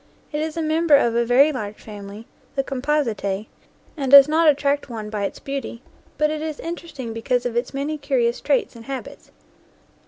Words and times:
It 0.31 0.41
is 0.41 0.57
a 0.57 0.63
member 0.63 0.95
of 0.95 1.13
a 1.15 1.23
very 1.25 1.51
large 1.51 1.75
family, 1.75 2.25
the 2.55 2.63
Composite, 2.63 3.45
and 3.95 4.09
does 4.09 4.27
not 4.27 4.49
attract 4.49 4.89
one 4.89 5.11
by 5.11 5.25
its 5.25 5.37
beauty, 5.37 5.83
but 6.17 6.31
it 6.31 6.41
is 6.41 6.59
interesting 6.59 7.13
because 7.13 7.45
of 7.45 7.55
its 7.55 7.71
many 7.71 7.99
curious 7.99 8.41
traits 8.41 8.75
and 8.75 8.85
habits. 8.85 9.29